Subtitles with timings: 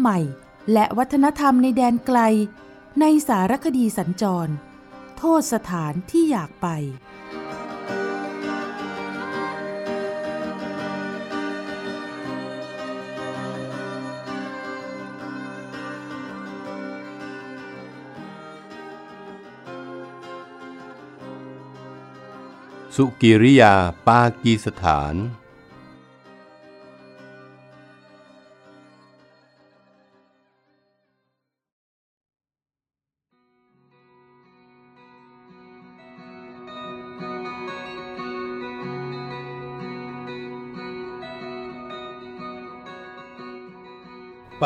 [0.00, 0.18] ใหม่
[0.72, 2.18] และวัฒนธรรมในแดนไกล
[3.00, 4.52] ในสารคดีสัญจร
[5.18, 6.68] โทษสถานที่อยากไป
[22.96, 23.74] สุกิริยา
[24.06, 25.14] ปากีสถาน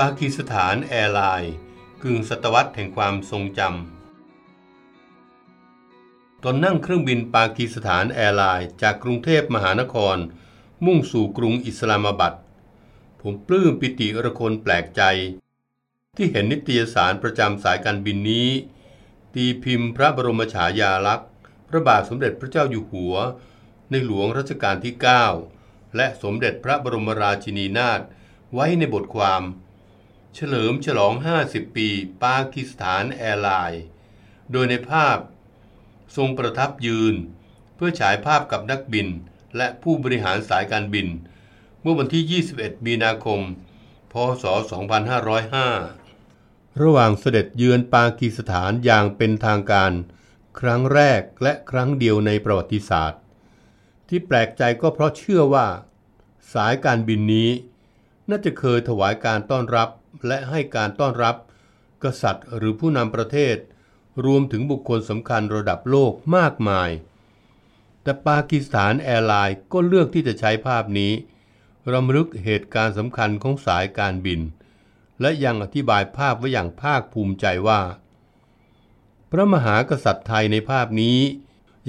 [0.01, 1.55] ปากีสถานแอร์ไลน์
[2.03, 10.17] กึ่งศตวรรษแห่งความทรงจำตอนนั่งเครื่องบินปากีสถานแอร์ไลน์จากกรุงเทพมหานคร
[10.85, 12.37] มุ่งสู่กรุงอิสลามาบัด
[13.21, 15.03] ผมปลื้มปิติระคนแปลกใจ
[16.17, 18.49] ที่เห็นนิตยสารประจำสายการบินนี้
[19.35, 21.29] ตีพิมพ์พระบรมฉายาลักษณ์
[21.69, 23.15] พระบาทสมเด็จพระเจ้าอยู่หัว
[23.91, 24.95] ในหลวงรัชกาลที่
[25.47, 28.01] 9 และสมเด็จพระบรมราชินีนาถ
[28.55, 29.45] ไว้ในบทความ
[30.35, 31.15] เฉลิมฉลอง
[31.47, 31.89] 50 ปี
[32.23, 33.85] ปากีสถานแอร์ไลน์
[34.53, 35.19] โดยในภาพ
[36.17, 37.15] ทรงประทับยืน
[37.75, 39.09] เพื่อฉายภาพกับนักบิน
[39.57, 41.09] และผู้บริหารสายการบิน
[41.81, 43.41] เมื่อวันที่ 21 มีนาคม
[44.13, 44.45] พศ
[46.03, 49.93] 2505 ระหว่างเสด็จเยือนปากีสถานอย่างเป็นทางการ
[50.61, 53.21] ครั้งแรกและครั้งเดียวในประวัติศาสตร์
[54.09, 55.67] ที่แปลกใจก็เพราะเชื่อว่า
[56.55, 57.51] สายการบินนี้
[58.31, 59.89] น่าจะเคยถวายการต้อนรับ
[60.27, 61.37] และให้การต้อนรับ
[62.05, 63.57] กษัตริย์หรือผู้นำประเทศ
[64.25, 66.91] รวมถึงบุคคลสำคัญระดับโลกมากมาย
[68.03, 71.13] แต่ปากีสถานแอร์ไลน์ก็เลือกที่จะใช้ภาพนี้
[71.93, 74.41] รำลึกเหตุการณ์สำคัญของสายการบิน
[75.21, 77.81] และยังอธิบายภาพไว้อย่างภาคภูมิใจว่า
[79.31, 81.19] พระมหากษัตริย์ไทยในภาพนี้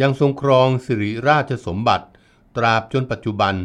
[0.02, 2.06] ยังทรงครองสิริราชสมบัติ
[2.56, 3.56] ตราบจนปัจจุบัน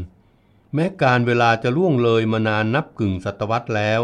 [0.74, 4.02] แม้การเวลาจะล่วงเลยมานานนับกึ่งศตวรรษแล้ว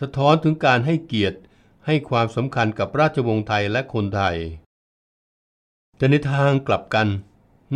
[0.00, 1.38] สะท้อนถึงการให้เกียรติ
[1.86, 4.36] ให้ความสำคัญกับราชวงศ์ไทยและคนไทย
[5.96, 7.08] แต่ในทางกลับกัน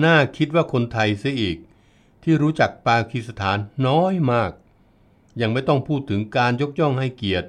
[0.05, 1.59] น่าคิดว่าคนไทยเสียอีก
[2.23, 4.53] ที่รู้จักปากีสถานน้อยมาก
[5.41, 7.49] ยังไม่ต้องพูดถึงการยกย่องให้เกียรติ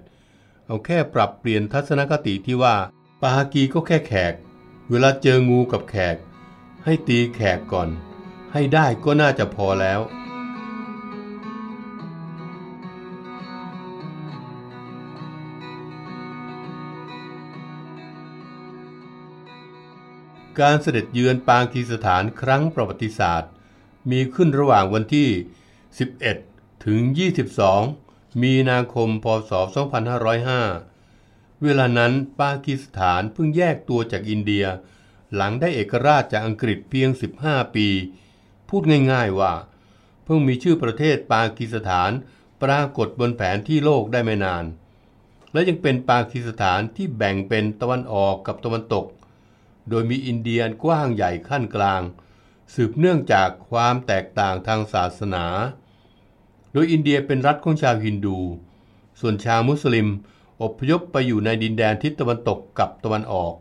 [0.66, 2.76] เอาแค่ปรับเปลี่ยนทัศนคติที่ว่า
[3.22, 4.34] ปากีก็แค่แขก
[4.90, 6.18] เวลาเจองูกับแขก
[6.84, 7.90] ให้ตีแขกก่อน
[8.54, 10.00] ให้ได้ก็น่าจะพอแล้ว
[20.60, 23.52] การเสด็จเยือนปากีสถานครั้งประวัติศาสตร์
[24.12, 25.30] มีขึ้นระหว่างวันที่
[26.06, 27.02] 11 ถึง
[27.72, 29.52] 22 มีนาคม พศ
[30.78, 34.66] 2505 เวลานั้นปากีสถานเพิ่งแยกตัวจากอินเดีย
[35.36, 37.10] หลังได้เอกราชจากอังกฤษเพียง
[37.42, 37.88] 15 ปี
[38.70, 39.54] พูดง่ายๆว่า
[40.24, 42.12] เพิ่งมีชื่อประเทศปากีสถาน
[42.64, 44.66] ปรากฏบนแผนที่โลกได้ไม่นาน
[45.54, 49.06] และยังเป็นปากีสถานที่แบ่งเป็นตะวันออกกับตะวันตก
[49.90, 52.02] โดยมีอินเดียกว้างใหญ่ขั้นกลาง
[52.74, 55.46] สืบเนื่องจากความแตกต่างทางศาสนา
[56.74, 58.38] โดยอินเดียเป็นรัฐของชาวฮินดู
[59.20, 60.08] ส่วนชาวมุสลิม
[60.64, 63.54] อพยพไปอยู่ในดินแดนทิศตะวันตกกับตะวันออก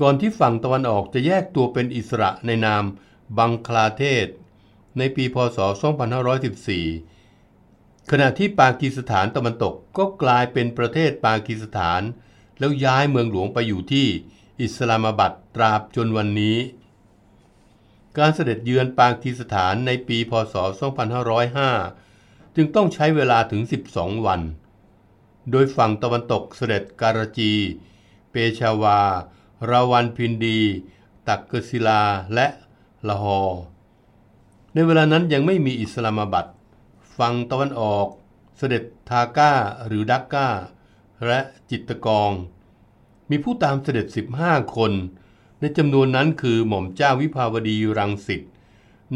[0.00, 2.84] ก่อนที่ฝั่งตะวันออกจะแยกตัวเป็นอิสระในนาม
[3.38, 4.26] บังคลาเทศ
[4.98, 5.58] ในปีพศ
[6.44, 12.02] 2514 ขณะที่ปากีสถานตะวันตกก็กลายเป็นประเทศปากีสถาน
[12.58, 14.08] แล้วย้ายเมืองหลวงไปอยู่ที่
[14.62, 16.58] อิสลามบัดตราบจนวันนี้
[18.18, 20.54] การเสด็จเยือนปากีสถานในปีพศ
[21.34, 23.62] 2505 จึงต้องใช้เวลาถึง
[23.92, 24.40] 12 วัน
[25.50, 27.52] โดยฝั่งตะวันตกเสด็จการาจี
[28.30, 29.00] เปชาวา
[29.70, 30.60] ราวันพินดี
[31.28, 32.02] ตักกศิลา
[32.34, 32.46] และ
[33.08, 33.40] ละฮอ
[34.72, 36.46] ในเวลานั้นยังไม่มีอิสลามบัด
[37.18, 38.06] ฝั่งตะวันออก
[38.58, 39.52] เสด็จทาก้า
[39.86, 40.48] หรือดักก้า
[41.26, 41.40] และ
[41.70, 42.30] จิตตกอง
[43.30, 44.06] มีผู้ตามเสด็จ
[44.40, 44.92] 15 คน
[45.60, 48.42] ในจำนวนนั้นคือหม่อมเจ้าวิภาวดีรังสิต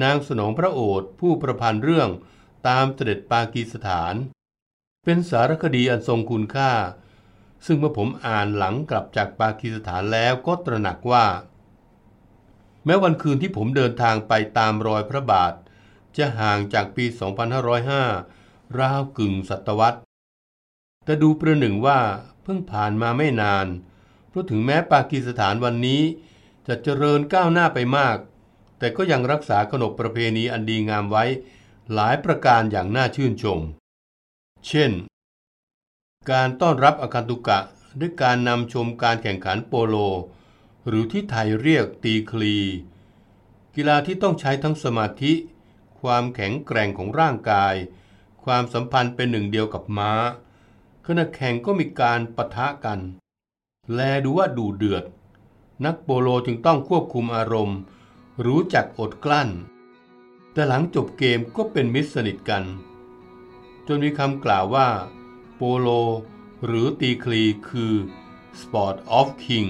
[0.02, 2.10] นางสนองพระโอษฐ์ผู้ประพันธ์เรื่อง
[2.68, 4.14] ตามเสด็จปากีสถาน
[5.04, 6.72] เป็นสารคดีอันทรงคุณค่า
[7.66, 11.26] ซึ่งเมื่อผมอ่านหลังกลับจากปากีสถานแล้วก็ตระหนักว่า
[12.84, 15.54] แม้วันคืนที่ผมเดินทางไปตามรอยพระบาท
[16.16, 17.04] จะห่างจากปี
[17.92, 20.00] 2505 ราวกึ่งศตวรรษ
[21.04, 21.98] แต่ดูประหนึ่งว่า
[22.42, 23.66] เพิ่งผ่านมาไม่นาน
[24.34, 26.02] เพราะถึงแม้ปากีสถานวันนี้
[26.66, 28.16] จะเจริญก้าวหน้าไปมาก
[28.78, 31.24] แต่ก็ยังรักษาขนบประเพณีอันดีงามไว้
[31.94, 33.58] หลายประการอย่างน่าชื่นชม
[34.66, 34.90] เช่น
[36.30, 37.58] การต้อนรับอาคันตุกะ
[38.00, 39.96] ด้วยการนำชมการแข่งขันโปโล
[40.86, 42.56] หรือที่ไทยเรียกตีคลี
[43.74, 45.32] กีฬาที่ต้องใช้ทั้งสมาธิ
[46.00, 47.74] ความแข็งแกร่งของร่างกาย
[48.44, 50.12] ความสัมพันธ์เป็นหนึ่งเดียวกับม้า
[51.06, 53.00] ขณะแข่งก็มีการปะทะกัน
[53.92, 55.04] แลดูว่าดูเดือด
[55.84, 57.78] นักโปโลจึงต้องควบคุมอารมณ์
[58.46, 59.50] รู้จักอดกลั้น
[60.52, 62.64] แต่หลังจบเกมก็เป็นมิตรสนิทกัน
[63.86, 64.88] จนมีคำกล่าวว่า
[65.56, 65.88] โปโล
[66.66, 67.94] หรือตีคลีคือ
[68.60, 69.68] Sport of King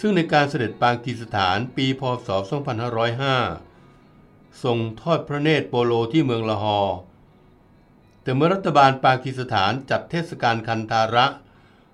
[0.00, 2.28] ซึ่งในการเสด็จปางกีสถานปีพศ
[3.86, 6.96] 2505 ทรงทอดพระเนตรโปโลที่เมืองละฮอร์
[8.22, 11.26] แต่เมื่อรัฐบาลปากีสถานจัดเทศกาลคันธาระ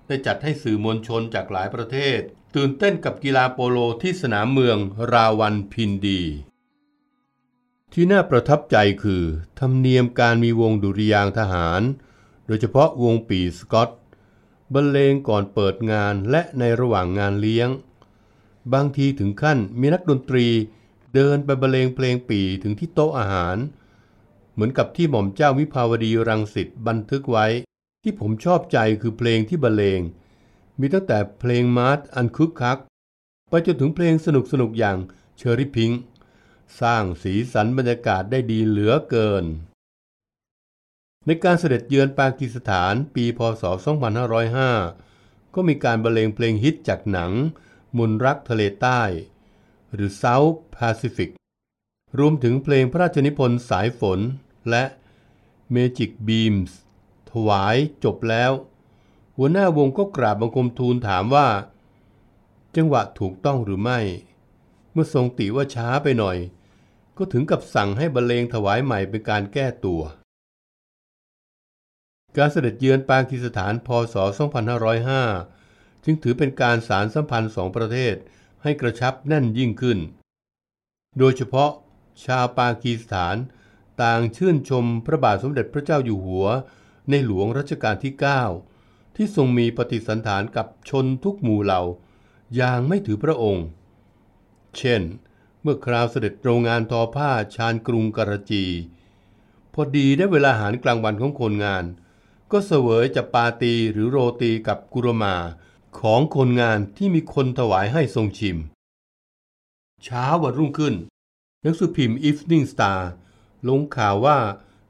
[0.07, 2.19] ได้จัดให้สื่อมวลชนจากหลายประเทศ
[2.55, 4.77] ตื่นเต้นกับกีฬาโปโลที่สนามเมือง
[5.11, 6.21] ราวันพินดี
[7.93, 9.23] ที่น่าประทับใจคือ
[9.59, 11.81] ธรรมเนียมการมีวงดุริยางทหาร
[12.47, 13.89] โดยเฉพาะวงปีสกอต
[14.73, 17.69] บรรเลงก่อนเปิดงานและในระหว่างงานเลี้ยง
[18.73, 20.47] บางทีถึงขั้นมีนักดนตรี
[21.13, 23.57] เดินไปบรรเลงเพลงปีถึงที่โต๊ะอาหาร
[24.53, 27.47] เหมือนกับที่หม่อมเจ้าวิภาวดีรังสิตบันทึกไว้
[28.03, 30.01] ที่ผมชอบใจคือเพลงที่บรรเลง
[30.79, 32.79] มีตั้งแต่เพลงมาร์ทอันคึกคัก
[33.49, 34.97] ไปจนถึงเพลงสนุกสนุกอย่าง
[35.37, 35.91] เชอริพิง
[36.81, 39.45] สร้างสีสันบรรยากาศได้ดีเหลือเกิน
[41.25, 43.63] ในการเสด็จเยือนปากีสถานปีพศ
[44.79, 47.31] 2505 ก็มีการบรรเลงเพลงฮิตจากหนัง
[47.97, 49.01] มนรักทะเลใต้
[49.93, 51.29] หรือ South Pacific
[52.19, 54.19] รวมถึงเพลงพระราชนิพนธ์สายฝน
[54.69, 54.83] และ
[55.75, 56.71] Magic Beams
[57.31, 58.51] ถวายจบแล้ว
[59.37, 61.47] หัวหน้าวงก็กราบบังคมทูลถามว่า
[62.75, 63.99] จังหวะถูกต้องหรือไม่
[64.91, 66.37] เมื่อทรงติว่าช้าไปหน่อย
[67.17, 70.01] ก็ถึงกับสั่งให้บรรเลงถวายใหม่เป็นการแก้ตัว
[72.37, 74.15] การเสด็จเยือนปากีสถานพศ
[74.93, 75.64] 2505
[76.05, 78.15] จึงถือเป็นการสารสัมพันธ์สองประเทศ
[78.63, 79.99] ให้กระชับแน่นยิ่งขึ้น
[81.17, 81.71] โดยเฉพาะ
[82.25, 83.35] ชาวปากีสถาน
[84.01, 86.47] ต่างชื่นชมพระบาทสมเด็จพระเจ้าอยู่หัว
[87.09, 88.13] ในหลวงรัชกาลที่
[88.65, 91.81] 9 ที่ทรงมีปฏิสันฐานกับชนทุกหมู่เหล่า
[92.55, 93.65] อย่างไม่ถือพระองค์
[94.77, 95.01] เช่น
[95.61, 98.65] เมื่อคราวเสด็จโรงงานทอผ้าชานกรุงกระจี
[99.73, 101.85] พอดีได้เวลาอาหารกลางวันของคนงาน
[102.51, 105.35] ก็เสวยจะปาตีหรือโรตีกับกุรมา
[105.99, 108.57] ของคนงานที่มีคนถวายให้ทรงชิม
[110.03, 110.95] เช้าวันรุ่งขึ้น
[111.65, 112.99] นังสือพิมพ์ Evening Star
[113.67, 114.37] ลงข่าวว่า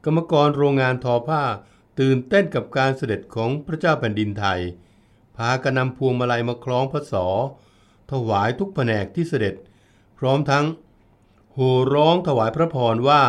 [0.06, 1.44] กรรมกรโรงงานทอผ้า
[2.00, 4.60] ตื่นเต้นกับการเสด็จของพระเจ้าแผ่นดินไทย
[5.38, 7.28] พากันนำพวงมาลัยมาคล้องพระศอ
[8.12, 9.56] ถวายทุกแผนกที่เสด็จ
[10.20, 10.66] พร้อมทั้ง
[11.54, 13.24] โห่ร้องถวายพระพรว่า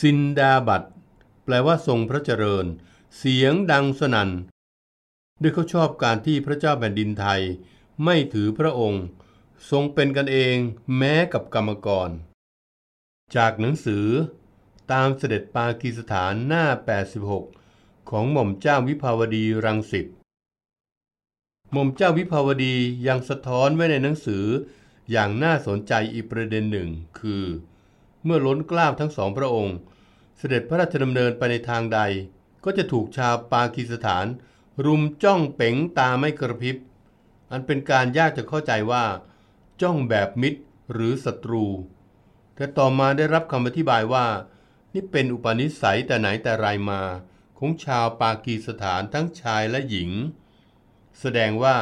[0.00, 0.82] ซินดาบัต
[1.44, 2.66] แปลว่าทรงพระเจริญ
[3.16, 4.30] เสียงดังสนัน่น
[5.42, 7.40] ด้วยเขาชอบการที่พระเจ้าแผ่นดินไทย
[8.04, 9.04] ไม่ถือพระองค์
[9.70, 10.56] ทรงเป็นกันเอง
[10.96, 12.10] แม้กับกรรมกร
[13.36, 14.06] จากหนังสือ
[14.92, 16.64] ตามเสด็จปากีสถานหน้า
[17.36, 20.06] 86 ของหม่อมเจ้าวิภาวดีรังสิต
[21.72, 22.74] หม่อมเจ้าวิภาวดี
[23.06, 24.44] ยังสะท้อนไว้ในหนังสือ
[25.10, 27.44] อย่างน่าสนใจอีกประเด็นหนึ่ง คือ
[28.24, 29.76] เมื่อล้นกล้าวทั้งสองพระองค์
[30.38, 32.00] เสด็จพระราชดำเนินไปในทางใด
[32.64, 34.26] ก็จะถูกชาวปากีสถาน
[34.84, 36.76] รุมจ้องเป๋งตาไม่กระพริบ
[37.50, 39.04] อันเป็นการยากจะเข้าใจว่า
[39.82, 40.60] จ้องแบบมิตร
[40.92, 41.66] หรือศัตรู
[42.54, 44.26] แต่ต่อมาได้รับคำอธิบายว่า
[44.92, 47.02] นี่เป็นอุปนิสัยแต่ไหนแต่ไรมา
[47.58, 50.10] ของชาวปากีสถานทั้งชายและหญิง
[51.20, 51.76] แสดงว่า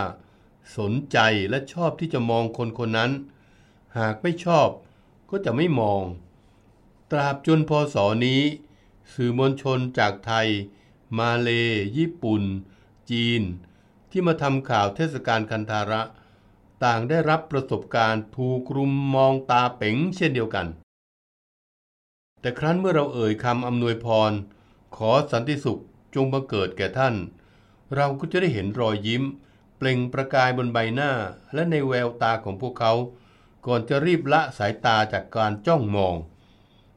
[0.76, 1.18] สนใจ
[1.50, 3.12] และชอบที่จะมองคนคนนั้น
[3.98, 4.68] หากไม่ชอบ
[5.30, 6.02] ก็จะไม่มอง
[7.10, 8.42] ตราบจนพศนี้
[9.12, 10.48] สื่อมวลชนจากไทย
[11.18, 11.48] มาเล
[11.96, 12.42] ญี่ปุ่น
[13.10, 13.42] จีน
[14.10, 16.02] ที่มาทำข่าวเทศกาลคันธาระ
[16.84, 20.66] ต่างได้รับประสบการณ์ถูกรุมมองตาเป๋งเช่นเดียวกัน
[22.40, 24.32] แต่ครั้นเมื่อเราเอ่ยคำอำนวยพร
[24.96, 25.82] ขอสันติสุข
[26.14, 27.14] จงบังเกิดแก่ท่าน
[27.96, 29.22] เราก็จะได้เห็นรอยยิ้ม
[29.76, 31.10] เปล่งประกายบนใบหน้า
[31.54, 32.92] และในแววตาของพวกเขา
[33.66, 36.16] ก่อนจะรีบละสายตาจากการจ้องมอง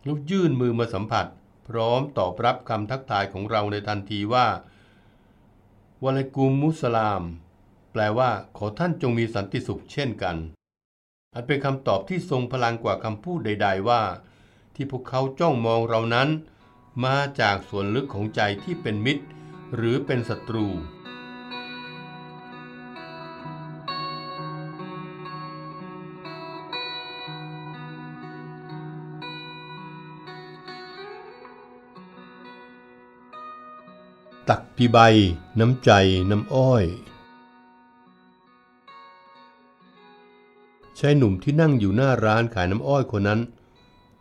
[0.03, 1.25] แล้วยื่นมือมาสัมผัส
[1.67, 4.45] พร้อมตอบรับคำทักทายของเราในทันทีว่า
[6.03, 7.23] วะลัยกุมมุสลาม
[7.91, 10.37] แปลว่า ขอท่านจงมีสันติสุขเช่นกัน
[11.33, 14.01] อันเป็นคำตอบที่ทรงพลังกว่าคำพูดใด ๆว่า
[14.75, 16.29] ที่พวกเขาจ้องมองเรานั้น
[17.05, 19.25] มาจากส่วนลึกของใจที่เป็นมิตร
[19.75, 20.67] หรือเป็นศัตรู
[34.49, 34.99] ตักปีใบ
[35.59, 35.91] น้ำใจ
[36.31, 36.85] น้ำอ้อย
[40.99, 43.41] ชายหนุ่มที่นั่งอยู่หน้าร้านขายน้ำอ้อยคนนั้น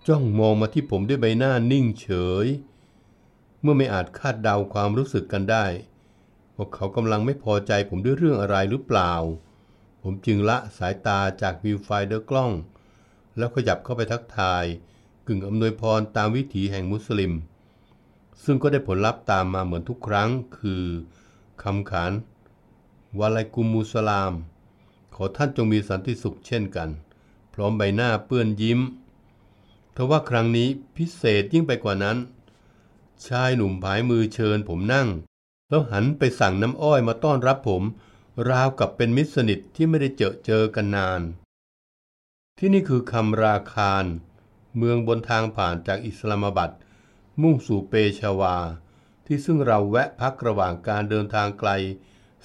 [0.07, 2.09] จ้องมองมาที่ผมด้วยใบหน้านิ่งเฉ
[2.45, 2.47] ย
[3.62, 5.67] เมื่อไม่อาจคาดเดาความรู้สึกกันได้
[6.57, 9.12] ว่าเขากำลังไม่พอใจผมด้วยเรื่องอะไรหรือเปล่า
[10.02, 12.50] ผมจึงละสายตาจากวิวไฟเดอร์กล้อง
[13.37, 14.64] แล้วขยับเข้าไปทักทาย
[15.26, 17.35] กึ่งอำนวยพรตามวิถีแห่งมุสลิม
[18.45, 20.85] ซึ่งก็ได้ผลลัพธ์ตามมาเหมือนทุกครั้ง คือ
[21.62, 22.12] คำขาน
[23.19, 24.33] วะไลกุมมุสลาม
[25.15, 26.91] ขอท่านจงมีสันติสุขเช่นกัน
[27.55, 28.81] พร้อมใบหน้าเปื้อนยิ้ม
[29.97, 32.19] ทว่าครั้งนี้พิเศษยิ่งไปกว่านั้น
[33.27, 35.09] ชายหนุ่มผายมือเชิญผมนั่ง
[35.69, 37.83] แล้วหันไปสั่งน้ำอ้อยมาต้อนรับผม
[38.51, 41.21] ราวกับเป็นมิตรสนิทที่ไม่ได้เจอเจอกันนาน
[42.59, 44.05] ที่นี่คือคำราคาร
[44.77, 46.73] เมืองบนทางผ่านจากอิสลามบัด
[47.41, 48.57] มุ่งสู่เปชาวา
[49.27, 51.71] ที่ซึ่งเราแวะพักระหว่างการเดินทางไกล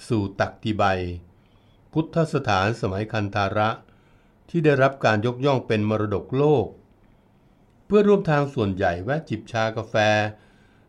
[0.08, 0.84] สู่ตักติใบ
[1.92, 3.68] พุทธสถานสมัยคันธาระ
[4.48, 6.66] ที่ได้รับการยกย่องเป็นมรดกโลก
[7.86, 9.94] เพื่อร่วมทางส่วนใหญ่แวะจิบชากาแฟ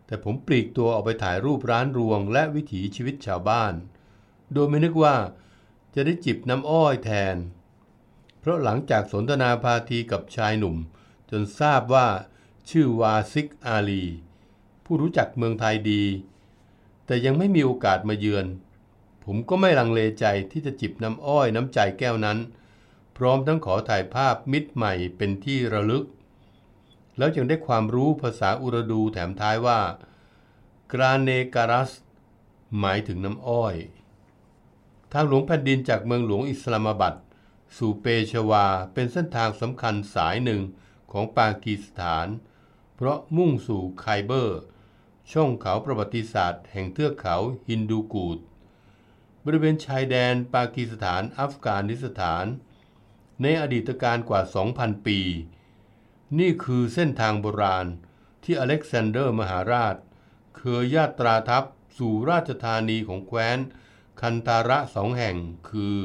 [0.06, 3.74] แต่ผมปลีกตัวออกไปถ่ายรูปร้านรวงและวิถีชีวิตชาวบ้าน
[4.54, 5.16] โดยไม่นึกว่า
[5.96, 7.36] จะได้จิบน้ำอ้อยแทน
[8.40, 10.76] เพราะหลังจากสนทนาพาทีกับชายหนุ่ม
[11.30, 12.08] จนทราบว่า
[12.70, 14.06] ชื่อวาซิกอาลี
[14.86, 16.04] ผู้รู้จักเมืองไทยดี
[17.06, 18.46] แต่ยังไม่มีโอกาสมาเยือน
[19.24, 22.38] ผมก็ไม่ลังเลใจที่จะจิบน้ำอ้อยน้ำใจแก้วนั้น
[23.18, 26.06] พร้อมทั้งขอถ่ายภาพมิตรใหม่เป็นที่ระลึก
[27.18, 29.80] แล้วยังได้ความรู้ภาษาอุรดูแถมท้ายว่า
[30.92, 31.92] กราเนการัส
[32.80, 33.76] หมายถึงน้ำอ้อย
[35.14, 37.18] ทางหลวงแผ่นดินจากเมืองหลวงอิสลามบัด
[37.78, 40.62] สู่เปชาวาร์เป็นเส้นทางสำคัญสายหนึ่ง
[41.12, 42.28] ของปากีสถาน
[43.02, 44.60] เพราะมุ่งสู่ไคเบอร์
[45.32, 47.36] ช่องเขาประวัติศาสตร์ แห่งเทือกเขา
[47.70, 48.40] ฮินดูกูช
[49.46, 52.46] บริเวณชายแดนปากีสถานอัฟกานิสถาน
[53.42, 54.42] ในอดีตกาลกว่า
[54.74, 55.20] 2,000 ปี
[56.40, 57.88] นี่คือเส้นทางโบราณ
[58.44, 59.96] ที่อเล็กซานเดอร์มหาราช
[60.58, 61.64] เคยญาตราทัพ
[61.98, 63.60] สู่ราชธานีของแคว้น
[64.22, 65.38] คันตาระสองแห่ง
[65.70, 65.98] คือ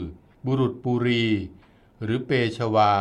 [0.46, 1.26] บุรุษปุรี
[2.02, 2.92] หรือเปชวา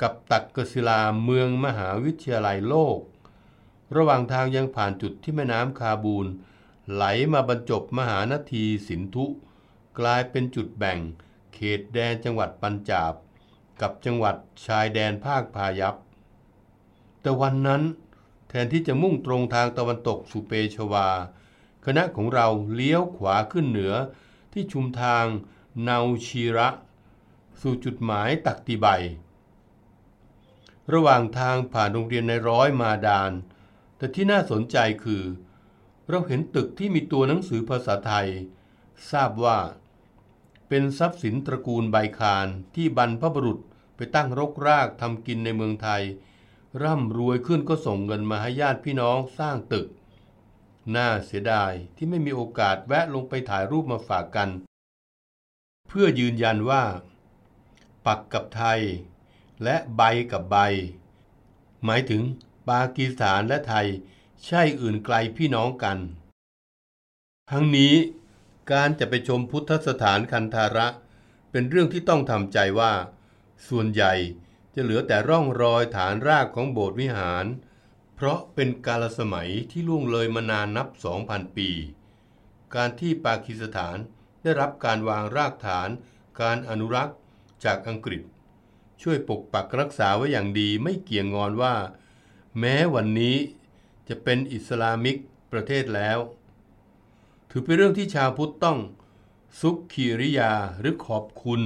[0.00, 3.00] กับตักกศิลาเมืองมหาวิทยาลัยโลก
[3.96, 6.26] ระหว่างทางยังผ่านจุดที่แม่น้ำคาบูล
[6.92, 9.24] ไหลมาบรรจบมหานาทีสินธุ
[9.98, 10.98] กลายเป็นจุดแบ่ง
[11.54, 13.14] เขตแดนจังหวัดปัญจาบ
[13.80, 14.36] กับจังหวัด
[14.66, 15.94] ชายแดนภาคพายัพ
[17.20, 17.82] แต่วันนั้น
[18.48, 21.08] แทนที่จะมุ่งตรงทางตะวันตกสู่เปชวา
[21.84, 23.94] คณะของเราเลี้ยวขวาขึ้นเหนือ
[24.52, 25.24] ที่ชุมทาง
[25.88, 26.68] นาชีระ
[27.60, 28.86] สู่จุดหมายตักติใบ
[30.92, 33.32] ระหว่างทางผ่านโรงเรียนในร้อยมาดาน
[34.04, 35.22] แต่ที่น่าสนใจคือ
[36.08, 38.28] เราเห็นตึกที่มีตัวหนังสือภาษาไทย
[39.10, 39.58] ทราบว่า
[40.68, 43.58] เป็นทรัพย์สินตระกูลใบคารที่บรรพบุรุษ
[43.96, 46.02] ไปตั้งรกรากทำกินในเมืองไทย
[46.82, 49.86] ร่ำรวยขึ้นก็ส่งเงินมาให้ญาติพี่น้องสร้างตึก
[50.94, 54.50] น่าเสียดายที่ไม่มีโอกาสแวะลงไปถ่ายรูปมาฝากกัน
[55.88, 56.82] เพื่อยืนยันว่า
[58.06, 58.80] ปักกับไทย
[59.62, 60.56] และใบกับใบ
[61.86, 62.22] หมายถึง
[62.68, 63.86] ปากีสถานและไทย
[64.46, 65.98] ใช่อื่นไกลพี่น้องกัน
[67.50, 67.94] ทั้งนี้
[68.72, 70.86] การจะไปชมพุทธสถานคันธาระ
[71.50, 72.92] เป็นเรื่องที่ต้องทำใจว่า
[73.68, 74.14] ส่วนใหญ่
[74.74, 77.46] จะเหลือแต่ร่องรอยฐานรากของโบสถ์วิหาร
[78.14, 80.88] เพราะเป็นกาลสมัยที่ล่วงเลยมานานนับ
[81.22, 81.70] 2,000 ปี
[82.74, 83.96] การที่ปากีสถาน
[84.42, 85.88] ได้รับการวางรากฐาน
[86.40, 87.16] การอนุรักษ์
[87.64, 88.22] จากอังกฤษ
[89.02, 91.74] ช่วยปกปักรักษาไว้อย่างดีไม่เกี่ยงงอนว่า
[92.58, 93.36] แม้วันนี้
[94.08, 95.16] จะเป็นอิสลามิก
[95.52, 96.18] ประเทศแล้ว
[97.50, 98.78] ถือเป็นเรื่องที่ชาวพุทธต้อง
[99.60, 101.62] สุขคีริยาหรือขอบคุณ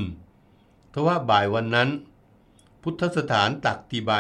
[0.92, 1.88] ทว่าบ่ายวันนั้น
[2.83, 4.12] พุทธสถานตักตีใบ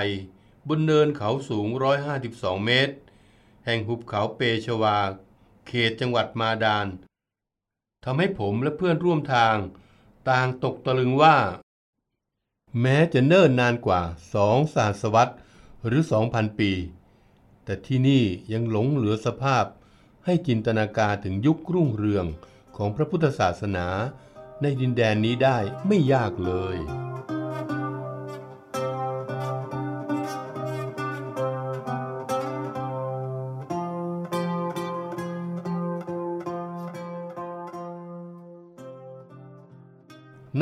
[0.68, 1.68] บนเนินเขาสูง
[2.16, 2.94] 152 เมตร
[3.64, 4.96] แห่งหุบเขาเปชวา
[5.66, 6.86] เขตจังหวัดมาดาน
[8.04, 9.56] ทำให้ผมและเพื่อนร่วมทาง
[10.28, 11.36] ต่างตกตะลึงว่า
[12.80, 14.00] แม้จะเนิ่นนานกว่า
[14.34, 15.34] สองศาสวรรษ
[15.86, 16.72] หรือสองพันปี
[17.64, 19.64] แต่ที่นี่ยังหลงเหลือสภาพ
[20.24, 22.26] ให้จินตนาการถึงยุครุ่งเรือง
[22.76, 23.86] ของพระพุทธศาสนา
[24.62, 26.78] ในดินแดนนี้ได้ไม่ยากเลย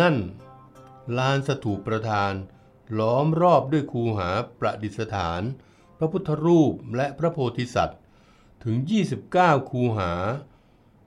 [0.01, 0.17] นั่น
[1.19, 2.33] ลานสถูปประธาน
[2.99, 5.43] ล้อมรอบด้วยคูหาประดิษฐาน
[5.99, 8.01] พระพุทธรูปและพระโพธิสัตว์
[8.65, 8.77] ถึง
[9.25, 10.13] 29 คูหา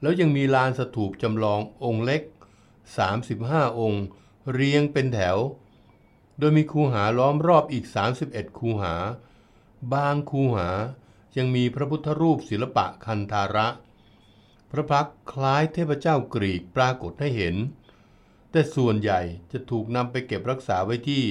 [0.02, 2.22] แล้วยังมีลานสถูปจำลององค์เล็ก
[3.02, 4.04] 35 องค์
[4.52, 5.38] เรียงเป็นแถว
[6.40, 7.86] โดยมีคูหาล้อมรอบอีก
[8.22, 8.96] 31 คูหา
[9.94, 10.70] บางคูหา
[11.38, 13.68] ยังมีพระพุทธรูปศิลปะคันธาระ
[14.72, 17.56] พระพักคล้ายเทพเจ้ากรีกปรากฏให้เห็น
[18.52, 19.22] แต่ส่วนใหญ่
[19.52, 21.24] จะถูกนำไปเก็บรักษาไว้ที่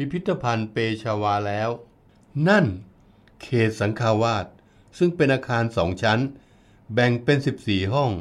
[0.00, 1.70] พิพิธภัณฑ์เปชาวาแล้ว
[2.48, 2.66] นั่น
[3.42, 4.46] เขตสังฆาวาส
[4.98, 6.20] ซึ่งเป็นอาคารสองชั้น
[6.94, 8.12] แบ่งเป็น 14 ห้อง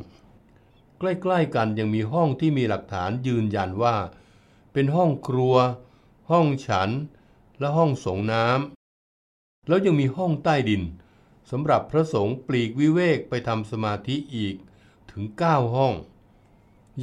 [0.99, 3.97] ใกล้ๆกันยังมีห้องที่มีหลักฐานยืนยันว่า
[4.73, 5.55] เป็นห้องครัว
[6.31, 6.89] ห้องฉัน
[7.59, 10.83] และห้องสงน้ำแล้วยังมีห้องใต้ดิน
[11.51, 14.55] สำหรับพระสงฆ์ปลีกวิเวกไปทำสมาธิอีก
[15.11, 15.93] ถึง 9 ห้อง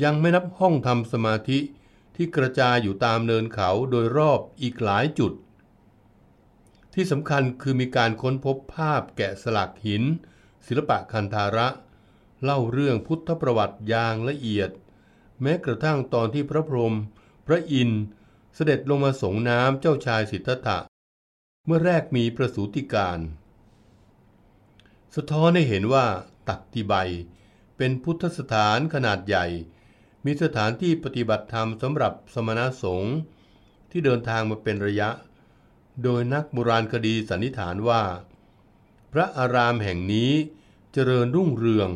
[0.02, 1.58] ยังไม่นับห้องทำสมาธิ
[2.16, 5.32] ที่กระจายอยู่ตามเนินเขาโดยรอบอีกหลายจุด
[6.94, 10.02] ที่สำคัญคือมีการค้นพบภาพแกะสลักหิน
[10.66, 11.68] ศิลปะคันธาระ
[12.42, 14.70] เล่าเรื่องพุทธประวัติอย่างละเอียด
[15.42, 16.94] แม้กระทั่งตอนที่พระพรหม
[17.46, 18.02] พระอินทร์
[18.54, 20.78] เสด็จลงมาสงน้ำเจ้าชายสิทธัตถะ
[21.66, 23.18] เมื่อแรกมีประสูติการ
[25.16, 26.06] สะท้อนให้เห็นว่า
[26.48, 26.94] ตักติใบ
[27.76, 29.46] เป็นพุทธสถานขนาดใหญ่
[30.24, 33.16] มีสถานที่ปฏิบัติธรรมสำหรับสมณสงฆ์
[33.90, 35.10] ที่เดินทางมาเป็นระยะ
[36.02, 38.02] โดยนักโบราณคดีสันนิษฐานว่า
[39.12, 40.32] พระอารามแห่งนี้
[40.92, 41.90] เจริญรุ่งเรือง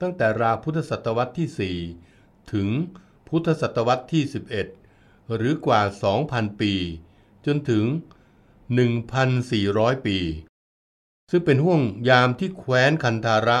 [0.00, 2.68] ตั้งแต่ราวพุทธศตวรรษที่ 4 ถึง
[3.28, 4.22] พุทธศตวรรษที่
[4.78, 5.80] 11 หรือกว่า
[6.20, 6.72] 2,000 ปี
[7.46, 7.84] จนถึง
[8.90, 10.18] 1,400 ปี
[11.30, 13.58] ซึ่งเป็นห่วงยามที่แคว้นคันธาระ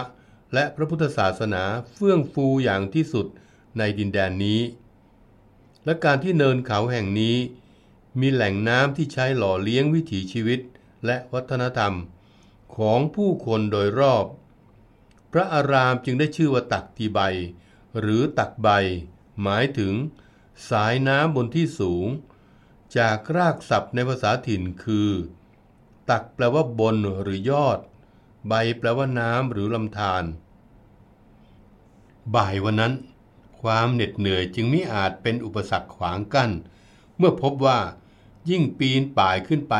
[0.54, 3.26] และพระพุทธศาสนาเฟื่องฟูอย่างที่สุด
[3.78, 4.60] ในดินแดนนี้
[5.84, 7.36] และการที่เนินเขาแห่งนี้
[8.20, 10.60] มีแหล่งน้ำที่ใช้หล่อเลี้ยงวิถีชีวิต
[11.06, 11.94] และวัฒนธรรม
[12.76, 14.24] ของผู้คนโดยรอบ
[15.32, 17.20] พระอารามจึงได้ชื่อว่าตักทีใบ
[18.00, 18.68] หรือตักใบ
[19.42, 19.92] หมายถึง
[20.70, 22.06] สายน้ำบนที่สูง
[22.98, 25.10] จากรากศัพท์ในภาษาถิ่นคือ
[26.10, 27.78] ตักแปลว่าบนหรือยอด
[28.48, 30.24] ใบแปลว่าน้ำหรือลำธาร
[32.34, 32.92] บ่ายวันนั้น
[33.66, 36.50] ความเหน็ดเหนื่อยจึงไม่อาจเป็นอุปสรรคขวางกั้น
[37.16, 37.78] เมื่อพบว่า
[38.50, 39.74] ยิ่งปีนป่ายขึ้นไป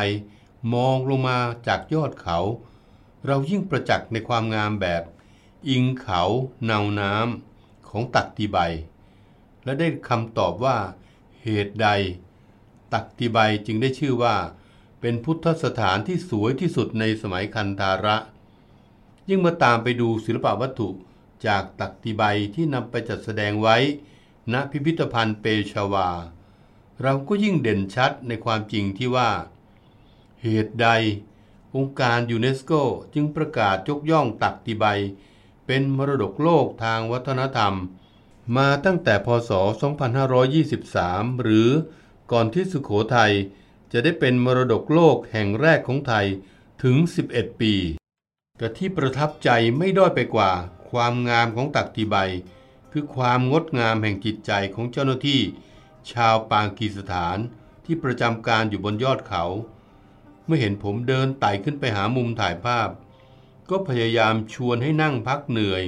[0.73, 2.39] มองลงมาจากยอดเขา
[3.25, 5.03] เรายิ่งประจักษ์ในความงามแบบ
[5.69, 6.21] อิงเขา
[6.65, 8.57] เนาน้ำของตักตีใบ
[9.63, 10.77] และได้คำตอบว่า
[11.43, 11.87] เหตุใด
[12.93, 14.35] ตักตีใบจึงได้ชื่อว่า
[15.01, 18.17] เป็นพุทธสถานที่สวยที่สุดในสมัยคันธาระ
[19.29, 20.89] ยิ่งมาตามไปดูศิลปวัตถุ
[21.45, 22.23] จากตักติใบ
[22.55, 23.77] ที่นำไปจัดแสดงไว้
[24.53, 26.09] ณพิพิธภัณฑ์เปชาวา
[27.01, 29.31] เราก็ยิ่งเด่นชัดในความจริงที่ว่า
[30.41, 30.87] เหตุใด
[31.75, 32.71] องค์การยูเนสโก
[33.13, 34.85] จึงประกาศยกย่องตักติใบ
[35.65, 37.73] เป็นมรดกโลกทางวัฒนธรรม
[38.57, 39.51] มาตั้งแต่พศ
[40.27, 41.69] 2523 หรือ
[42.31, 43.33] ก่อนที่สุขโขทัย
[43.91, 46.25] จะได้เป็นมรดกโลกแห่งแรกของไทย
[46.83, 46.95] ถึง
[47.29, 47.73] 11 ปี
[48.57, 50.51] แต่ที่ประทับใจไม่ด้อยไปกว่า
[50.91, 52.15] ความงามของตักติใบ
[52.91, 55.41] คือความงดงามแห่งจิตใจของเจ้าหน้าที่
[56.11, 57.37] ชาวปางกีสถาน
[57.85, 59.43] ที่ประจำการอยู่บนยอดเขา
[60.45, 62.89] เมื่อเห็นผมเดินไต่ขึ้นไปหามุมถ่ายภาพ
[63.69, 65.83] ก็พยายามชวนให้นั่งพักเหนื่อย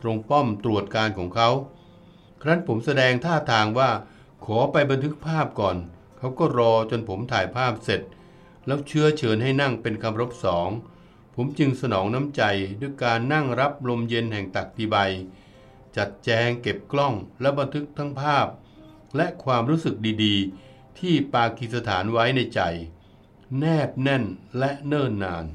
[0.00, 1.50] ตรงป้อมตรวจการของเขา
[2.42, 3.90] ครั้นผมแสดงท่าทางว่า
[4.44, 5.76] ขอไปบันทึกภาพก่อน
[6.18, 8.00] เขาก็รอจนผมถ่ายภาพเสร็จ
[8.66, 10.68] แล้วเชื้อเชิญให้นั่งเป็นคำรบสอง
[11.34, 12.42] ผมจึงสนองน้ำใจ
[12.80, 14.96] ด้วยการนั่งรับลมเย็นแห่งตักตีใบ
[15.96, 18.46] จัดแจงเก็บกล้องและบันทึกทั้งภาพ
[19.16, 22.60] และความรู้สึกดีๆ ที่ปากีสถานไว้ในใจ
[23.58, 24.24] แนบแน่น
[24.58, 25.46] และเนิ่นนาน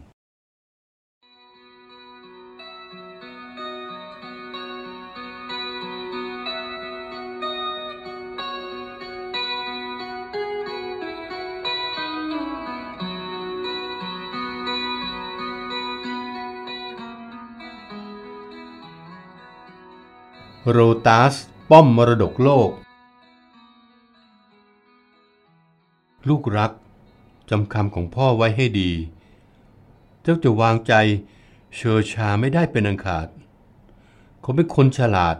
[20.71, 21.33] โรตัส
[21.69, 22.69] ป้อมมรดกโลก
[26.27, 26.71] ลูกรัก
[27.49, 28.91] จำคำของพ่อไว้ให้ดี
[30.21, 30.93] เจ้าจะวางใจ
[31.75, 33.27] เชอชาไม่ได้เป็นอันขาด
[34.41, 35.37] เขาเป็นคนฉลาด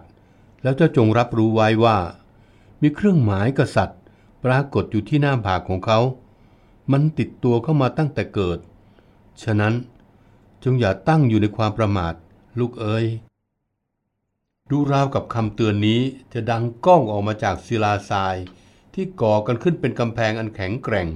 [0.64, 1.98] แล้วเจ้าจงรับรู้ไว้ว่า
[2.82, 4.00] มีเครื่องหมายกษัตริย์
[4.44, 6.00] ปรากฏอยู่ที่หน้าผากของเขา
[6.92, 8.60] มันติดตัวเข้ามาตั้งแต่เกิด
[9.44, 9.74] ฉะนั้น
[10.64, 12.14] จงอย่าตั้งอยู่ในความประมาท
[12.60, 13.08] ลูกเอ๋ย
[14.72, 16.02] ดูราวกับคำเตือนนี้
[16.34, 18.36] จะดังก้องออกมาจากศิลาทราย
[18.94, 21.08] ที่ก่อกันขึ้นเป็นกำแพงอันแข็งแกร่ง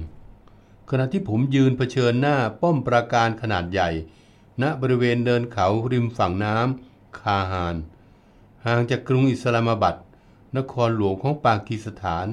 [0.90, 3.90] ขณะที่ผมยืนเผชิญหน้าป้อมปราการขนาดใหญ่
[4.62, 7.76] ณบริเวณเดินเขาริมฝั่งน้ำคาฮาน
[8.66, 9.96] ห่างจากกรุงอิสลามาบัด
[10.56, 12.26] นครหลวงของปากีสถาน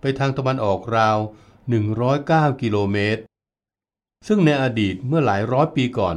[0.00, 1.18] ไปทางตะวันออกราว
[1.90, 3.22] 109 กิโลเมตร
[4.28, 6.16] ซึ่งในอดีตเมื่อหลายร้อยปีก่อน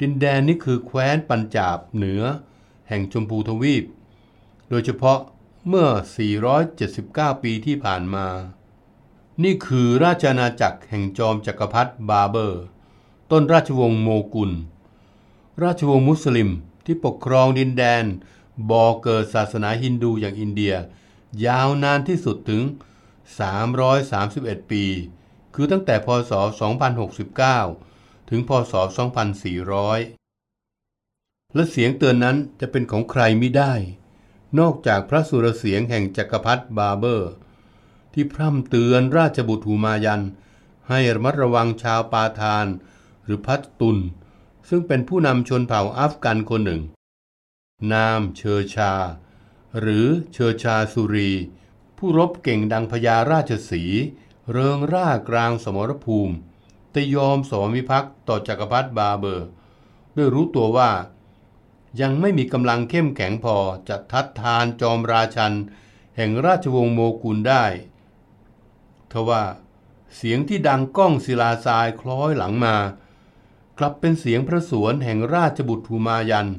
[0.00, 2.22] ดินแดนนี้คือแคว้นปัญจาบเหนือ
[2.88, 3.84] แห่งชมพูทวีป
[4.68, 5.18] โดยเฉพาะ
[5.68, 5.88] เมื่อ
[6.66, 8.26] 479 ปีที่ผ่านมา
[9.42, 12.64] นี่คือราชอาณาจักรแห่งจอมจักรพรรดิบาเบอร์
[13.30, 14.52] ต้นราชวงศ์โมกุล
[15.62, 16.50] ราชวงศ์มุสลิม
[16.84, 18.04] ที่ปกครองดินแดน
[18.70, 20.74] บอเกิดศาสนาฮินดูอย่างอินเดีย
[21.46, 22.62] ยาวนานที่สุดถึง
[23.46, 24.84] 331 ปี
[25.54, 26.32] คือตั้งแต่พศ
[27.50, 28.74] 2069 ถึงพศ
[29.48, 30.17] 2400
[31.58, 33.72] และเสียงเตือนนั้นจะเป็นของใครไม่ได้
[34.58, 37.32] นอกจากพระสุรเสียงแห่งจักรพรรดิบาเบอร์
[38.12, 40.24] ที่พร่ำเตือนราชบุตรหูมายัน
[40.88, 42.66] ให้ระมัดระวังชาวปาทาน
[43.24, 43.98] หรือพัตตุน
[44.68, 46.82] ซึ่งเป็นผู้นำชนเผ่าอัฟกันคนหนึ่ง
[47.92, 48.92] นามเชอชา
[49.80, 51.30] หรือเชอชาสุรี
[51.96, 53.82] ผู้รบเก่งดังพญาราชสี
[54.50, 56.34] เริงร่ากลางสมรภูมิ
[56.90, 59.46] แต่ยอมสวมิภักดิ์ต่อจักรพรรดิบาเบอร์
[60.16, 60.90] ด้วยรู้ตัวว่า
[62.00, 63.56] ยังไม่มีกำลังเข้มแข็งพอ
[63.88, 65.54] จะทัดทานจอมราชัน
[66.16, 67.64] แห่งราชวงศ์โมกุลได้
[69.12, 69.42] ทว่า
[70.16, 72.76] เสียงที่ดังก้องศิลาทรายคล้อยหลังมา
[73.78, 76.50] กลับเป็นเสียงพระสวนแห่งราชบุตรภูมายัน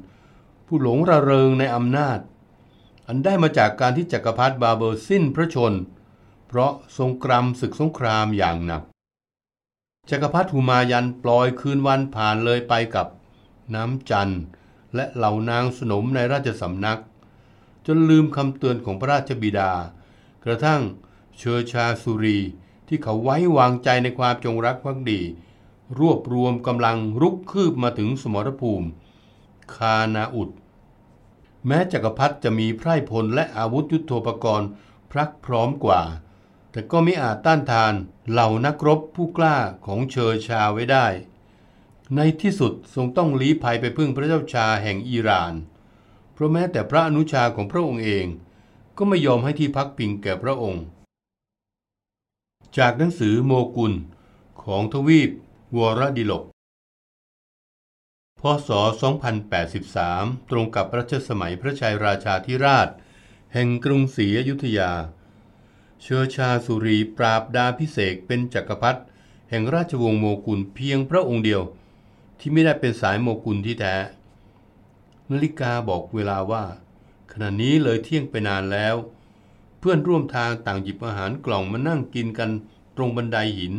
[0.66, 2.20] ผู้หลงระเริงในอำนาจ
[3.08, 5.74] อันได้มาจากการที่จักรพรรดิบาเบอร์สิ้นพระชน
[6.48, 8.84] เพราะทรงกรำศึกสงครามอย่างหนัก
[10.10, 13.08] จักรพรรดิภูมายันปล่อยคืนวันผ่านเลยไปกับ
[13.76, 14.42] น้ำจันทร์
[14.96, 17.02] และเหล่านางสนมในราชสำนัก
[17.86, 19.72] จนลืมคำเตือนของพระราชบิดา
[20.46, 20.82] กระทั่ง
[21.38, 22.40] เชอชาสุรี
[22.88, 25.22] ที่เขาไว้วางใจในความจงรักภักดี
[26.00, 28.88] รวบรวมกำลังรุกคืบมาถึงสมรภูมิ
[29.76, 30.50] คานาอุด
[31.68, 34.70] แม้จักรพรรดิจะมีไพร่พลและอาวุธยุโทโธปกรณ์
[35.12, 36.02] พรักพร้อมกว่า
[36.72, 37.94] แต่ก็ไม่อาจต้านทาน
[38.30, 41.06] เหล่านักรบผู้กล้าของเชอชาไว้ได้
[42.16, 45.54] ในที่สุดทรงต้องลี้ภัยไปพึ่งพระเจ้าชาแห่งอิหร่าน
[46.34, 48.26] เพราะแม้แต่พระอนุชาของพระองค์เอง
[48.98, 50.84] ก็ไม่ยอมให้ที่พักพิงแก่พระองค์
[52.78, 53.94] จากหนังสือโมกุล
[54.64, 55.30] ของทวีป
[55.78, 56.44] วรดิลก
[58.40, 58.70] พศ
[59.60, 62.90] 2083 ตรงกับรัชสมัยพระชัยราชาธิราช
[63.54, 64.92] แห่งกรุงศรีอยุธยา
[66.02, 69.02] เชอชาสุรีปราบดาพิเศษเป็นจักรพรรดิ
[69.50, 71.62] แห่งราชวงศ์โมกุลเพียงพระองค์เดียว
[72.40, 73.96] ที่ไม่ได้เป็นสายโมกุลที่แท้
[75.30, 76.64] นาฬิกาบอกเวลาว่า
[77.32, 78.96] ขณะนี้เลยเที่ยงไปนานแล้ว
[79.80, 82.52] เพื่อนร่วมทางต่างหยิบอาหารกล่องมานั่งกินกัน
[82.96, 83.74] ตรงบันไดหิน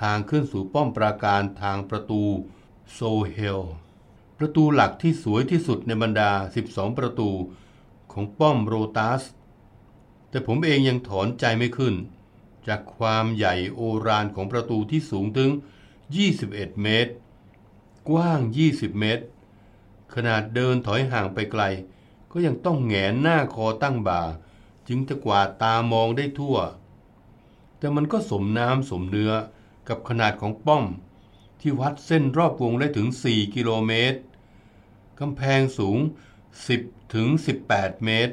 [0.00, 2.22] ทางขึ้นสู่ป้อมปราการทางประตู
[2.92, 3.60] โซเฮล
[4.38, 6.30] ประตูหลักที่สวยที่สุดในบรรดา
[6.66, 7.30] 12 ประตู
[8.12, 9.22] ของป้อมโรตัส
[10.30, 11.94] แต่ผมเองยังถอนใจไม่ขึ้น
[12.68, 15.50] จากความใหญ่โอรานของประตูที่สูงถึง
[16.16, 17.12] 21 เมตร
[18.08, 18.40] กว้าง
[18.70, 19.24] 20 เมตร
[20.14, 21.62] ขนาดเดินถอยห่างไปไกล
[22.32, 24.22] ก็ยังต้องแหงนหน้าคอตั้งบ่า
[24.88, 26.56] จึงจะกวาดตามองได้ทั่ว
[27.78, 29.32] แต่มันก็สมน้ำสมเนื้อ
[29.88, 30.84] กับขนาดของป้อม
[31.60, 34.18] ที่วัดเส้นรอบวงได้ถึง 4 กิโลเมตร
[35.20, 35.98] กำแพงสูง
[36.56, 37.28] 10 ถึง
[37.66, 38.32] 18 เมตร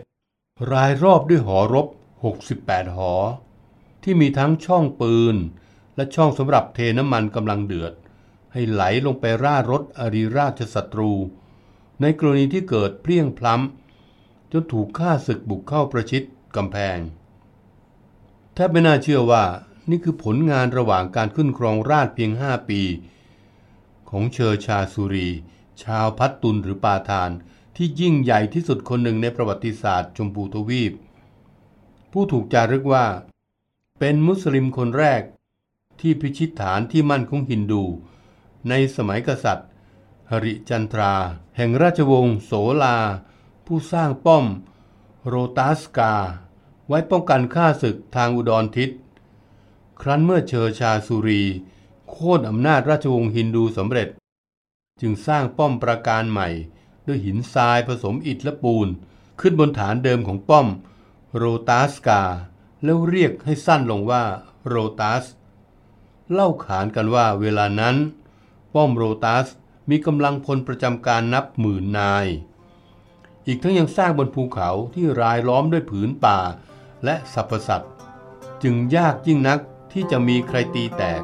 [0.72, 1.88] รายรอบด้วยหอรบ
[2.42, 3.14] 68 หอ
[4.04, 5.36] ที่มีทั้งช่องปืน
[5.96, 7.94] และช่องสำหรับเทน้ำมันกำลังเดือด
[8.54, 11.12] ให้ไหลลงไปร่ารถอริราชศัตรู
[12.02, 16.24] ในกรณีที่เกิดเพลียงพล้ำจนถูกฆ่าศึกบุกเข้าประชิด
[16.56, 17.00] กำแพง
[18.54, 19.44] แทบไม่น่าเชื่อว่า
[19.90, 22.82] นี่คือผลงานระหว่างการขึ้นครองราชเพียง 5 ปี
[24.10, 25.28] ของเชอชาสุรี
[25.84, 27.30] ชาวพัตตุนหรือปาทาน
[27.76, 30.94] ที่ยิ่งใหญ่ที่สุดคนหนึ่งในประวัติศาสตร์ชมพูทวีป
[32.12, 33.06] ผู้ถูกจารึกว่า
[34.00, 35.22] เป็นมุสลิมคนแรก
[36.00, 37.84] ที่พิชิตฐานที่มั่นของฮินดู
[38.70, 39.68] ในสมัยกษัตริย์
[40.32, 41.14] หริจันทรา
[41.58, 42.52] แห่งราชวงศ์โส
[42.84, 42.98] ลา
[43.66, 44.46] ผู้สร้างป้อม
[45.28, 46.14] โรตัสกา
[46.88, 48.90] ไว้ป้องกันข้าศึกทางอุดรทิศ
[50.02, 51.42] ครั้นเมื่อเชอชาสุรี
[52.10, 54.10] โค่นอำนาจราชวงศ์ฮินดูสำเร็จ
[55.02, 56.50] จึงสร้างป้อมปราการใหม่
[57.08, 58.88] ด้วยหินทรายผสมอิฐและปูน
[59.40, 60.68] ขึ้นบนฐานเดิมของป้อม
[61.36, 62.24] โรตัสกา
[62.84, 64.24] แล้วเรียกให้สั้นลงว่า
[64.68, 65.24] โรตัส
[66.32, 67.96] เล่าขานกันว่าเวลานั้น
[68.74, 69.48] ป้อมโรตัส
[69.90, 72.28] มีกำลังพลประจำการนับหมื่นนาย
[73.48, 76.40] อีกทั้งยังสร้างบนภูเขาที่รายล้อมด้วยผืนป่า
[77.06, 77.92] และสรรพสัตว์
[78.64, 79.60] จึงยากยิ่งนัก
[79.92, 81.24] ที่จะมีใครตีแตก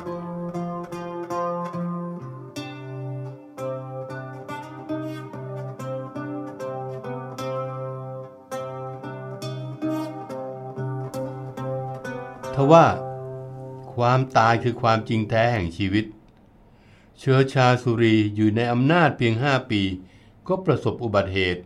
[12.56, 12.86] ทว่า
[13.94, 16.06] ความตายคือความจริงแท้แห่งชีวิต
[17.20, 19.82] เชื้อชาสุรีอยู่ในอำนาจเพียงห้าปี
[20.48, 21.64] ก็ประสบอุบัติเหตุ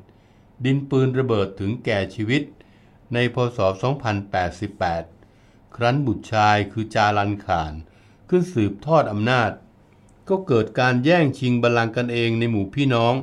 [0.66, 2.44] ดินปืนระเบิดถึงแก่ชีวิต
[3.14, 3.60] ในพศ
[4.42, 7.74] 2088 ครั้นบุตรชายคือจารันขาน
[8.30, 9.52] ขึ้นสืบทอดอำนาจ
[10.30, 13.14] ก็เกิดการแย่งชิงบัลลังก์กันเองในหมู่พี่น้อง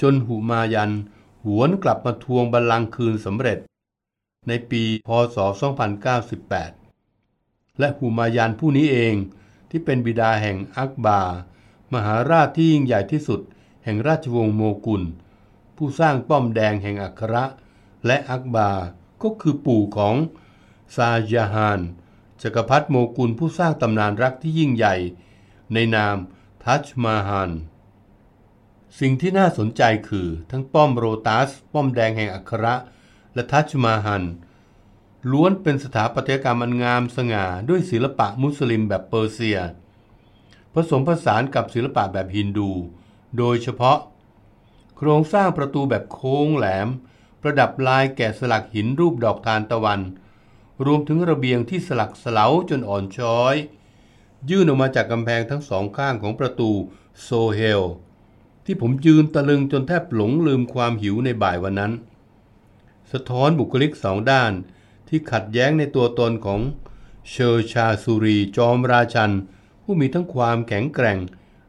[0.00, 0.92] จนหุมายัน
[1.44, 3.58] หวนกลับมาทวงบัลลังก์คืนสำเร็จ
[4.48, 5.36] ในปีพศ
[6.98, 9.14] 2098 และหุมายันผู้นี้เอง
[9.70, 11.20] ที่เป็นบิดาแห่งอักบา
[11.94, 13.40] มหาราชที่ยิ่งใหญ่ที่สุด
[13.84, 15.02] แห่งราชวงศ์โมกุล
[15.76, 17.44] ผู้สร้างป้อมแดงแห่งอัคระ
[18.06, 18.70] และอักบา
[19.22, 20.14] ก็คือปู่ของ
[20.96, 21.80] ซาจาฮาน
[22.42, 24.94] จักรพรรดิโมกุลผู้สร้างตำนานรักที่ยิ่งใหญ่
[25.72, 26.16] ในนาม
[26.64, 27.50] ทัชมาฮัน
[28.98, 32.74] สิ่งที่น่าสนใจคือทั้งป้อมโรตัส ป้อมแดงแห่งอัคระ
[33.34, 34.24] และทัชมาฮัน
[35.30, 39.58] ล้วนเป็นสถาปัตยกรรมอันงามสง่าด้วยศิลปะมุสลิมแบบเปอร์เซีย
[40.74, 42.70] ผสมผสานกับศิลปะแบบฮินดู
[43.38, 43.98] โดยเฉพาะ
[44.96, 46.88] โครงสร้างประตูแบบโค้งแหลม
[47.40, 50.00] ประดับลายแกะสลักหินรูปดอกทานตะวัน
[50.86, 53.54] รวมถึงระเบียงที่สลักเสลาจนอ่อนช้อย
[54.50, 56.70] ยื่นออกมาจากกำแพงทั้งสองข้างของประตู
[57.22, 57.82] โซเฮล
[58.64, 61.92] ที่ผมยืนตะลึงจนแทบหลงลืมความหิวในบ่ายวันนั้น
[63.12, 64.52] สะท้อนบุคลิกสองด้าน
[65.10, 66.60] ที่ขัดแย้งในตัวตนของ
[67.30, 69.32] เชอร์ชาห์สุรีจอมราชัน
[69.82, 71.18] ผู้มีทั้งความแข็งแกร่ง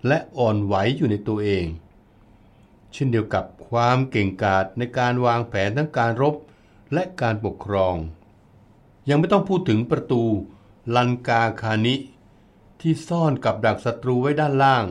[0.08, 1.66] และอ่อนไหวอยู่ในตัวเอง
[2.94, 6.36] เช่นเดียวกับความเก่งกาจในการวางแผนทั้งการรบ
[6.94, 7.96] และการปกครอง
[9.10, 10.24] ยังไม่ต้องพูดถึงประตู
[10.96, 11.96] ลันกาคานิ
[12.82, 14.86] ที่ซ่อนกับดักศัตรูไว้ด้านล่าง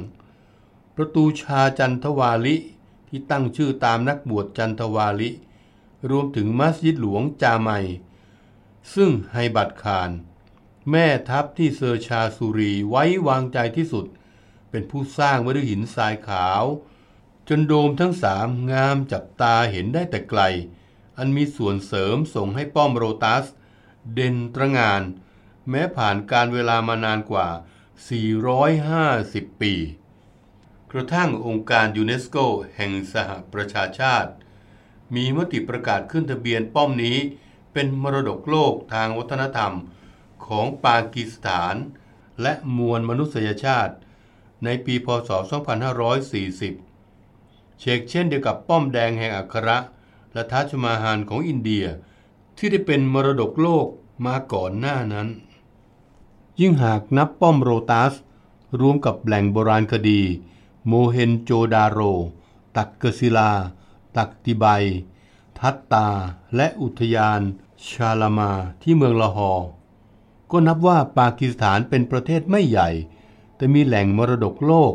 [0.96, 2.56] ประตูชาจันทวาลิ
[3.08, 5.30] ที่ตั้งชื่อตามนักบวชจันทวาลิ
[6.10, 7.70] รวมถึงมัสยิดหลวงจาไม
[8.94, 10.10] ซึ่งไฮบัตคาร
[10.90, 14.06] แม่ทัพที่เซอร์ชาสุรีไว้วางใจที่สุด
[14.70, 16.64] เป็นผู้สร้างไว้ด้วยหินทรายขาว
[17.48, 20.42] จนโดมทั้งสามงามจับตาเห็นได้แต่ไกล
[21.18, 23.44] อันมีส่วนเสริมส่งให้ป้อมโรตัส
[24.14, 25.02] เด่นตระงาน
[25.70, 27.48] แม้ผ่านการเวลามานานกว่า
[28.78, 29.74] 450 ปี
[30.92, 32.36] กระทั่งองค์การยูเนสโก
[32.76, 34.30] แห่งสหประชาชาติ
[35.14, 37.18] มีมติประกาศขึ้นทะเบียนป้อมนี้
[37.72, 39.72] เป็นมรดกโลกทางวัฒนธรรม
[40.46, 41.74] ของปากีสถาน
[42.42, 43.94] และมวลมนุษยชาติ
[44.64, 45.30] ในปีพศ
[46.94, 49.78] 2540 เฉกเช่นเดียวกับป้อมแดงแห่งอัครา
[50.32, 51.86] และทัชมาฮาลของอินเดีย
[52.56, 53.86] ที่ได้เป็นมรดกโลก
[54.26, 55.28] มาก่อนหน้านั้น
[56.60, 58.12] ยิ่งหากนับป้อมโรห์ตาส
[58.80, 60.20] รวมกับแหล่งโบราณคดี
[60.86, 62.00] โมเฮนโจดาโร
[62.76, 63.52] ตักเกศิลา
[64.16, 64.64] ตักติไบ
[65.62, 66.08] ทัตตา
[66.56, 67.40] และอุทยาน
[67.88, 68.50] ชาลามาร์
[68.82, 69.68] ที่เมืองลาฮอร์
[70.50, 72.90] ก็นับว่าปากีสถานเป็นประเทศไม่ใหญ่
[73.56, 74.94] แต่มีแหล่งมรดกโลก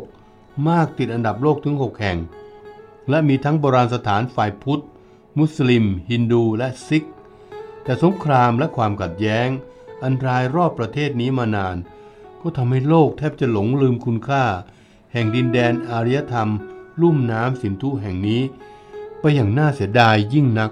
[0.68, 2.18] มากติดอันดับโลกถึง 6 แห่ง
[3.08, 4.84] และมีทั้งโบราณสถานฝ่ายพุทธ
[5.38, 7.04] มุสลิม ฮินดูและซิก
[7.82, 9.48] แต่สงครามและความขัดแย้ง
[10.02, 11.76] อันรายรอบประเทศนี้มานาน
[12.40, 14.44] ก็ทำให้โลกแทบจะหลงลืมคุณค่า
[15.12, 16.50] แห่งดินแดนอารยธรรม
[17.00, 18.42] ลุ่มน้ำสินธุแห่งนี้
[19.26, 20.70] ไปอย่างน่าเสียดายยิ่งนัก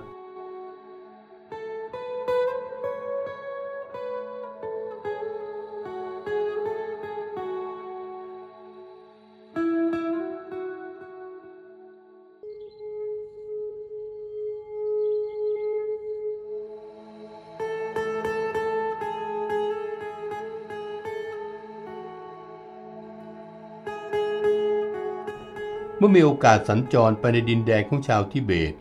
[26.07, 28.75] มื่อมีโอกาสสัญจรไปในดินแดนของชาวทิเบต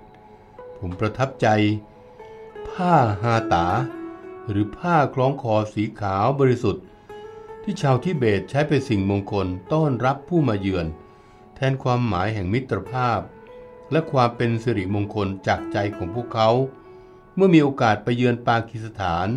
[0.80, 1.48] ผมประทับใจ
[2.70, 3.68] ผ้าฮาตา
[4.50, 6.84] หรือผ้าคล้องคอสีขาวบริสุทธิ์
[7.64, 10.88] ที่ชาวทิเบตใช้เป็นสิ่งมงคลต้อนรับผู้มาเยือน
[11.56, 13.20] แทนความหมายแห่งมิตรภาพ
[13.92, 16.50] และความเป็นสิริมงคลจากใจของพวกเขา
[17.36, 19.28] เมื่อมีโอกาสไปเยือนปากีสถาน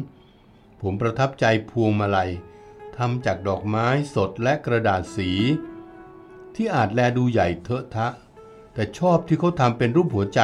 [0.80, 2.30] ผมประทับใจพวงมาลัย
[2.96, 5.32] ทำจากดอกไม้สดและกระดาษสี
[6.56, 8.08] ที่อาจแลดูใหญ่เถอะทะ
[8.74, 10.40] แต่ชอบที่เขาทำเป็นรูปหัวใจ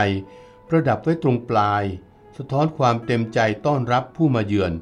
[0.69, 1.85] ประดับไว้ตรงปลาย
[2.37, 4.73] สะท้อนความเต็มใจต้อนรับผู้มาเยือน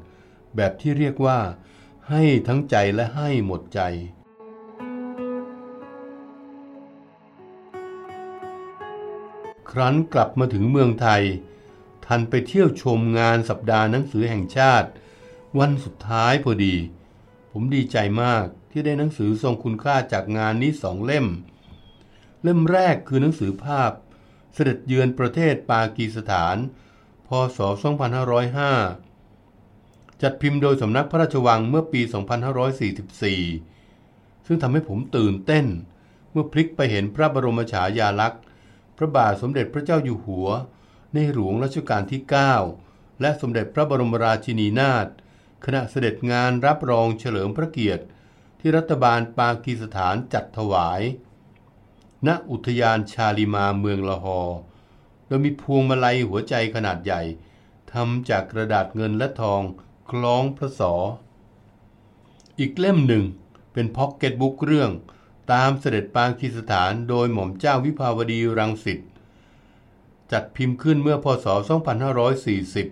[0.55, 1.39] แบบที่เรียกว่า
[2.09, 3.81] ให้ทั้งใจและให้หมดใจ
[9.71, 11.23] ครั้นกลับมาถึงเมืองไทย
[12.05, 14.89] ทันไปเที่ยวชมงานสัปดาห์หนังสือแห่งชาติ
[15.59, 16.75] วันสุดท้ายพอดี
[17.51, 21.27] ผมดีใจมาก ที่ได้หนังสือทรงคุณค่าจากงานนี้สองเล่ม
[22.43, 23.91] เล่มแรกคือหนังสือภาพ
[24.53, 26.57] เสด็จเยือนประเทศปากีสถาน
[27.27, 27.59] พศ
[28.45, 32.01] 2505 จัดพิมพ์โดยสำนักพระราชวังเมื่อปี
[32.83, 35.65] 2544 ซึ่งทำให้ผมตื่นเต้น
[36.31, 38.41] เมื่อพลิกไปเห็นพระบรมฉายาลักษณ์
[38.97, 40.49] พระบาทสมเด็จพระเจ้าอยู่หัว
[41.13, 42.21] ในหลวงรัชกาลที่
[42.71, 45.07] 9 และสมเด็จพระบรมราชินีนาถ
[45.65, 48.03] ขณะเสด็จงานรับรองเฉลิมพระเกียรติ
[48.63, 51.01] ที่รัฐบาลปากีสถานจัดถวาย
[52.27, 54.41] ณ อุทยานชาลิมาเมืองละหอ
[55.25, 57.21] โดยมีพวงมาลัยหัวใจขนาดใหญ่
[57.91, 59.61] ทำจากกระดาษเงินและทอง
[60.09, 60.93] คล้องพระศอ
[62.59, 63.23] อีกเล่มหนึ่ง
[63.73, 64.91] เป็นพ็อกเก็ตบุ๊กเรื่อง
[65.51, 68.99] ตามเสด็จปากีสถานโดยหม่อมเจ้าวิภาวดีรังสิต
[70.31, 71.45] จัดพิมพ์ขึ้นเมื่อพศ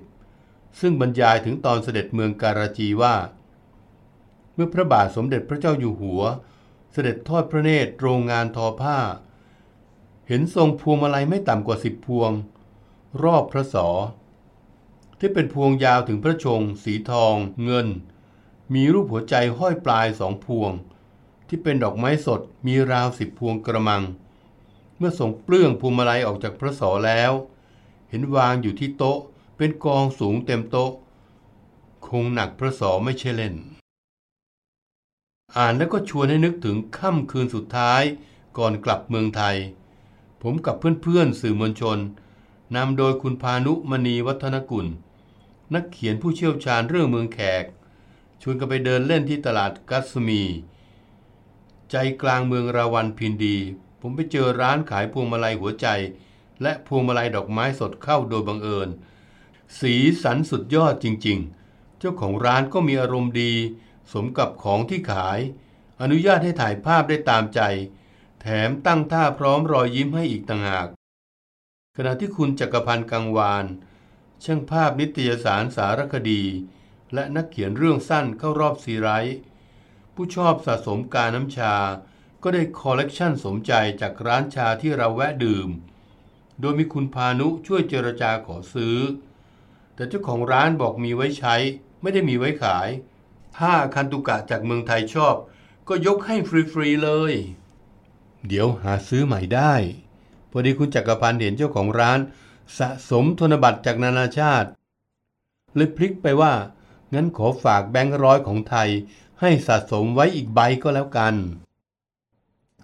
[0.08, 3.16] 2540 ซึ่งบรรยายถึงตอนเสด็จเมืองการาจีว่า
[4.62, 6.22] มื่อพระบาทสมเด็จพระเจ้าอยู่หัว
[6.92, 8.98] เสด็จทอดพระเนตรโรงงานทอผ้า
[10.28, 12.32] เห็นทรงพวงมาลัยไม่ต่ำกว่าสิบพวง
[13.24, 13.88] รอบพระศอ
[15.20, 17.88] ที่เป็นพวงยาวถึงพระชง สีทอง เงิน
[18.74, 20.72] มีรูปหัวใจห้อยปลายสองพวง
[21.48, 24.04] ที่เป็นดอกไม้สดมีราวสิบพวงกระมัง
[24.98, 27.32] เมื่อส่งเปลื้องพวงมาลัยออกจากพระศอแล้ว
[28.10, 29.20] เห็นวางอยู่ที่โต๊ะ
[29.58, 30.92] เป็นกองสูงเต็มโต๊ะ
[32.08, 33.56] คงหนักพระศอไม่ใช่เล่น
[35.58, 38.04] อ่านแล้วก็ชวนให้นึกถึงค่ำคืนสุดท้าย
[38.58, 39.56] ก่อนกลับเมืองไทย
[40.42, 41.98] ผมกับเพื่อนๆสื่อมวลชน
[42.76, 44.88] นำโดยคุณพานุมณีวัฒนกุล
[45.74, 47.66] นักเขียนผู้เชี่ยวชาญเรื่องเมืองแขก
[48.42, 50.42] ชวนกันไปเดินเล่นที่ตลาดกัสมี
[51.92, 53.58] ใจกลางเมืองราวันพินดี
[54.02, 55.88] ผมไปเจอร้านขายพวงมาลัยหัวใจ
[56.62, 58.90] และพวงมาลัยดอกไม้สดเข้าโดยบังเอิญ
[59.80, 63.54] สีสันสุดยอดจริงๆ เจ้าของร้านก็มีอารมณ์ดี
[64.12, 65.40] สมกับของที่ขาย
[66.02, 67.62] อนุญาตให้ถ่ายภาพได้ตามใจ
[68.42, 70.88] แถมตั้งท่าพร้อมรอยยิ้มให้อีกต่างหาก
[71.96, 73.66] ขณะที่คุณจักรพันธ์กังวาน
[74.44, 76.44] ช่างภาพนิตยสารสารคดี
[77.14, 79.38] และนักเขียนเรื่องสั้นเข้ารอบซีไรต์
[80.14, 81.76] ผู้ชอบสะสมกาน้ำชา
[82.44, 85.70] ก็ได้คอลเลกชันสมใจจากร้านชาที่เราแวะดื่ม
[86.60, 88.98] โดยมีคุณพานุช่วยเจรจาขอซื้อ
[89.96, 91.56] แต่เจ้าของร้านบอกมีไว้ใช้
[92.02, 92.90] ไม่ได้มีไว้ขาย
[93.58, 95.36] ถ้าคันตุกะจากเมืองไทยชอบ
[95.88, 97.34] ก็ยกให้ฟรีๆเลย
[98.48, 99.74] เดี๋ยวหาซื้อใหม่ได้
[100.52, 102.20] พอดีคุณจักรพันธ์เห็นเจ้าของร้าน
[102.78, 104.70] สะสมธนบัตรจากนานาชาติ
[105.76, 106.54] เลยพลิกไปว่า
[107.14, 108.90] งั้นขอฝากแบงค์ร้อยของไทย
[109.42, 111.36] ให้สะสมไว้อีกใบก็แล้วกัน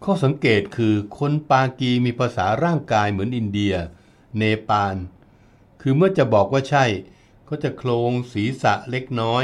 [0.04, 3.74] ข้อสังเกตคือคนปากีมีภาษาร่างกายเหมือนอินเดีย
[4.38, 4.96] เนปาล
[5.82, 6.86] คือเมื่อจะบอกว่าใช่
[7.50, 9.38] ก็จะโครงศีรษะเล็กน้อ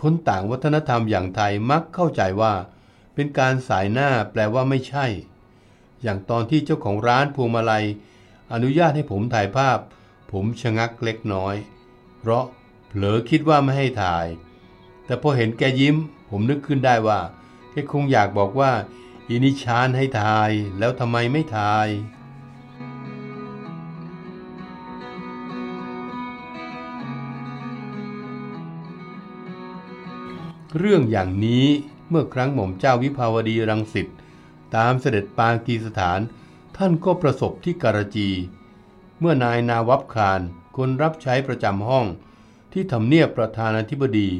[0.00, 2.54] คนต่างวัฒนธรรมอย่างไทยมักเข้าใจว่า
[3.14, 5.06] เป็นการสายหน้าแปลว่าไม่ใช่
[6.02, 7.84] อย่างตอนที่เจ้าของร้านพวงมาลัย
[8.52, 9.78] อนุญาตให้ผมถ่ายภาพ
[10.32, 11.54] ผมชะงักเล็กน้อย
[12.18, 12.44] เพราะ
[12.88, 14.26] เผลอคิดว่าไม่ให้ถ่าย
[15.06, 15.96] แต่พอเห็นแกยิ้ม
[16.30, 17.20] ผมนึกขึ้นได้ว่า
[17.72, 18.72] แกคงอยากบอกว่า
[19.28, 21.88] อินิชานให้ถ่ายแล้วทำไมไม่ถ่าย
[30.78, 31.66] เรื่องอย่างนี้
[32.08, 34.08] เมื่อครั้งหม่อมเจ้าวิภาวดีรังสิต
[34.76, 36.20] ตามเสด็จปากีสถาน
[36.76, 38.30] ท่านก็ประสบที่การจี
[39.18, 40.40] เมื่อนายนาวับคาร
[40.76, 42.06] คนรับใช้ประจำห้อง
[42.72, 44.30] ที่ทำเนียบประธานาธิบดี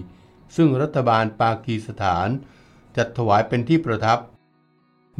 [0.57, 2.29] ซึ่งรัฐบาลปากีสถาน
[2.97, 4.19] จัดถวายเป็นที่ประทับ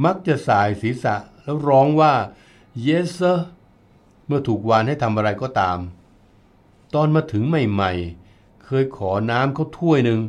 [0.05, 2.15] มักจะสายศีรษะแล้วร้องว่า
[2.87, 3.39] yes sir
[4.27, 5.79] เมื่อถูกวานให้ทำอะไรก็ตาม
[6.95, 10.21] ตอนมาถึงใหม่ๆ เคยขอน้ำเขาถ้วยหนึ่ง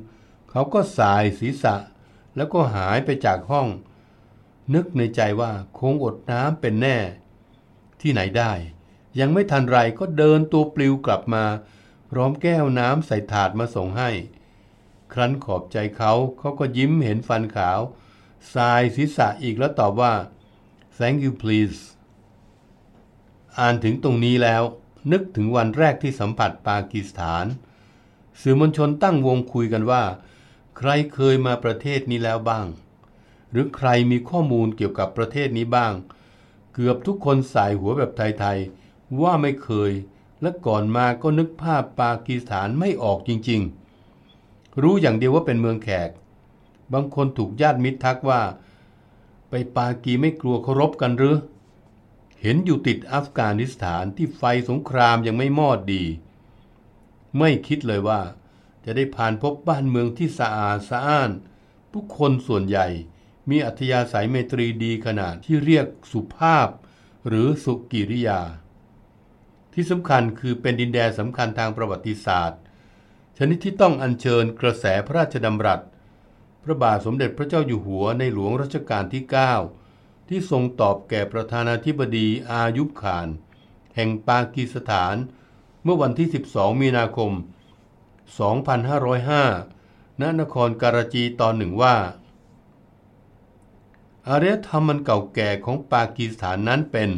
[0.54, 1.76] เขาก็สายศีรษะ
[2.36, 3.68] แล้วก็หายไปจากห้อง
[4.74, 6.98] นึกในใจว่าคงอดน้ำเป็นแน่
[8.02, 8.52] ที่ไหนได้
[9.20, 11.46] ยังไม่ทันไรก็เดินตัวปลิวกลับมา
[12.10, 14.10] พร้อมแก้วน้ำใส่ถาดมาส่งให้
[15.14, 17.80] ครั้นขอบใจเขาเขาก็ยิ้มเห็นฟันขาว
[18.54, 20.14] สายศีรษะอีกแล้วตอบว่า
[20.98, 21.80] thank you please
[23.60, 24.64] อ่านถึงตรงนี้แล้ว
[25.12, 27.46] นึกถึงวันแรกที่สัมผัสปากีสถาน
[28.42, 30.04] สื่อมวลชนตั้งวงคุยกันว่า
[30.78, 32.68] ใครเคยมาประเทศนี้แล้วบ้าง
[33.52, 35.94] หรือใครมีข้อมูลเกี่ยวกับประเทศนี้บ้าง
[36.74, 39.92] เกือบทุกคนสายหัวแบบไทยๆ ว่าไม่เคย
[40.42, 46.10] และก่อนมาก็นึกภาพปากีสถานไม่ออกจริงๆ รู้อย่างเดียวว่าเป็นเมืองแขก
[46.94, 48.42] บางคนถูกญาติมิตรทักว่า
[49.50, 51.36] ไปปากีไม่กลัวเคารพกันหรือ
[52.42, 56.04] เห็นอยู่ติดอัฟกานิสถานที่ไฟสงครามยังไม่มอดดี
[57.40, 58.22] ไม่คิดเลยว่า
[58.86, 61.32] จะได้ผ่านพบบ้านเมืองที่สะอาดสะอ้าน
[61.92, 62.88] ผู้คนส่วนใหญ่
[63.50, 66.68] มีอัธยาศัยเมตรีดีขนาดที่เรียกสุภาพ
[67.28, 68.42] หรือสุกิริยา
[69.74, 72.60] ที่สำคัญคือเป็นดินแดนสำคัญทางประวัติศาสตร์
[73.38, 75.82] ชนิดที่ต้องอัญเชิญกระแสพระราชดำรัส
[76.64, 79.24] พระบาทสมเด็จพระเจ้าอยู่หัวในหลวงรัชกาลที่
[79.76, 83.28] 9 ที่ทรงตอบแก่ประธานาธิบดีอายุบขาน
[83.96, 85.16] แห่งปากีสถาน
[85.84, 87.32] เมื่อวันที่ 12 มีนาคม
[88.30, 91.96] 2505 ณ นครการาจีตอนหนึ่งว่า
[94.28, 97.12] อารยธรรมมันเก่าแก่ของปากีสถานนั้นเป็น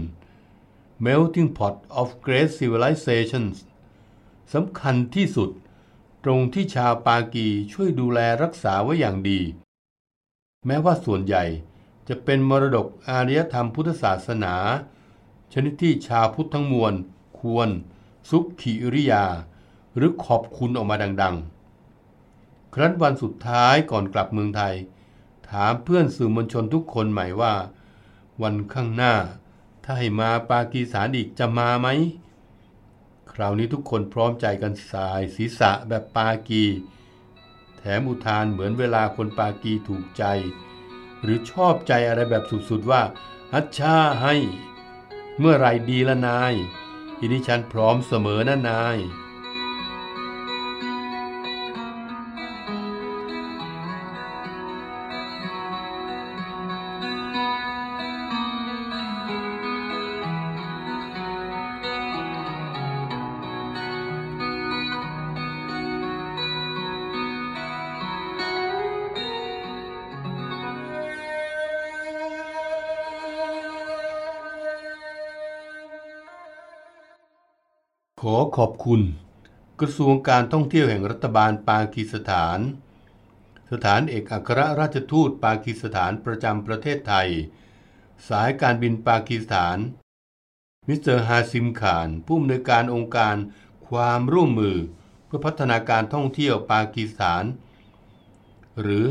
[1.06, 3.56] melting pot of great civilizations
[4.54, 5.50] สำคัญที่สุด
[6.24, 9.40] ตรงที่ชาวปากีช่วยดูแลรักษาไว้อย่างดี
[10.66, 11.44] แม้ว่าส่วนใหญ่
[12.08, 14.56] จะเป็นมรดกอารยธรรมพุทธศาสนา
[15.54, 16.94] ชนิดที่ชาวพุทธทั้งมวล
[17.40, 17.70] ควร
[18.30, 19.26] สุขขิริยา
[19.96, 24.76] หรือขอบคุณออกมาดังๆ ครั้นวันสุดท้ายก่อนกลับเมืองไทย
[25.50, 27.54] ถามเพื่อนสื่อมวลชนทุกคนใหม่ว่า
[28.42, 29.16] วันข้างหน้า
[29.84, 31.88] ถ้าให้มาปากีสถานอีกจะมาไหม
[33.32, 36.66] คราวนี้ทุกคนพร้อมใจกันสายศีรษะแบบปากี
[37.78, 40.24] แถมอุทานเหมือนเวลาคนปากีถูกใจ
[41.22, 43.02] หรือชอบใจอะไรแบบสุดๆว่า
[43.54, 44.36] ฮัชชาให้
[45.40, 46.54] เมื่อไรดีละนาย
[47.20, 48.98] อินิฉันพร้อมเสมอนะนาย
[78.62, 79.02] ขอบคุณ
[79.80, 82.60] กระทรวงการท่องเที่ยวแห่งรัฐบาลปากีสถาน
[83.72, 87.30] สถานเอกอัครราชทูตปากีสถานประจำประเทศไทย
[88.30, 89.78] สายการบินปากีสถาน
[90.88, 93.36] มิสเตอร์ฮาซิมขาน ผู้อำนวยการองค์การ
[93.88, 94.78] ความร่วมมือ
[95.26, 97.44] เพื่อพัฒนาการท่องเที่ยวปากีสถาน
[98.82, 99.06] หรือ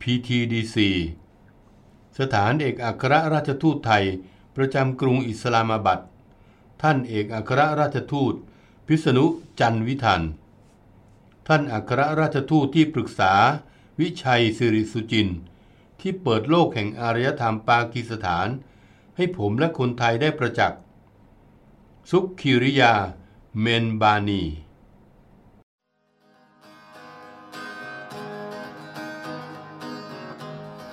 [0.00, 0.76] PTDC
[2.18, 4.04] สถานเอกอัครราชทูตไทย
[4.56, 6.00] ประจำกรุงอิสลามาบัด
[6.82, 8.36] ท่านเอกอัครราชทูต
[8.88, 9.24] พิษณุ
[9.60, 10.22] จันวิทัน
[11.46, 13.32] ท่านอัครราชทูตที่ปรึกษา
[14.00, 15.28] วิชัยสิริสุจิน
[16.00, 18.48] ที่เปิดโลกแห่งอารยธรรมปากีสถาน
[19.16, 20.80] ให้ผมและคนไทยได้ประจักษ์
[22.10, 22.94] ซุกคิริยา
[23.60, 24.42] เมนบานี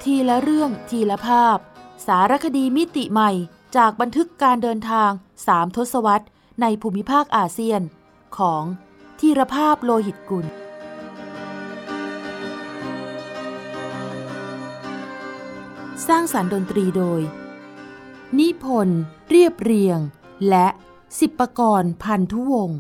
[0.02, 1.58] ทีละเรื่องทีละภาพ
[2.08, 3.32] สารคดีมิติใหม่
[3.78, 5.12] จากบันทึกการเดินทาง
[5.48, 6.26] สามทศวรรษ
[6.62, 7.82] ในภูมิภาคอาเซียน
[8.38, 8.64] ของ
[9.20, 10.45] ทีรภาพโลหิตกุล
[16.08, 17.22] สร้างสารรค์ดนตรีโดย
[18.38, 19.99] นิพนธ์เรียบเรียง
[20.49, 20.68] และ
[21.20, 22.80] สิบประกรณ์พันธุวงศ์